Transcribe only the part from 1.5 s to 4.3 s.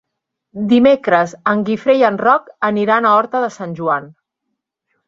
en Guifré i en Roc aniran a Horta de Sant Joan.